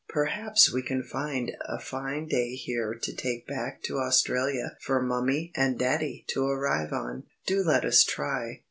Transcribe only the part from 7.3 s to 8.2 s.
Do let us